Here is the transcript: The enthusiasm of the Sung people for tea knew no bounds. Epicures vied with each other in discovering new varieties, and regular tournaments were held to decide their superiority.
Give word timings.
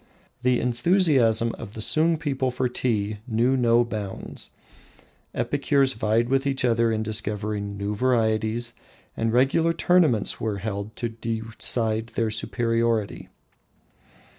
The 0.41 0.59
enthusiasm 0.59 1.51
of 1.59 1.75
the 1.75 1.79
Sung 1.79 2.17
people 2.17 2.49
for 2.49 2.67
tea 2.67 3.17
knew 3.27 3.55
no 3.55 3.85
bounds. 3.85 4.49
Epicures 5.35 5.93
vied 5.93 6.27
with 6.27 6.47
each 6.47 6.65
other 6.65 6.91
in 6.91 7.03
discovering 7.03 7.77
new 7.77 7.93
varieties, 7.93 8.73
and 9.15 9.31
regular 9.31 9.73
tournaments 9.73 10.41
were 10.41 10.57
held 10.57 10.95
to 10.95 11.09
decide 11.09 12.07
their 12.15 12.31
superiority. 12.31 13.29